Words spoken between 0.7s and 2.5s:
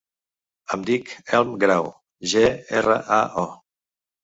Em dic Elm Grao: ge,